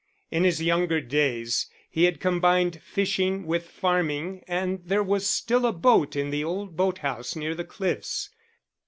In 0.31 0.45
his 0.45 0.63
younger 0.63 0.99
days 0.99 1.69
he 1.91 2.05
had 2.05 2.19
combined 2.19 2.81
fishing 2.81 3.45
with 3.45 3.69
farming, 3.69 4.43
and 4.47 4.81
there 4.83 5.03
was 5.03 5.27
still 5.29 5.63
a 5.63 5.71
boat 5.73 6.15
in 6.15 6.31
the 6.31 6.43
old 6.43 6.75
boat 6.75 6.97
house 6.97 7.35
near 7.35 7.53
the 7.53 7.63
cliffs. 7.63 8.31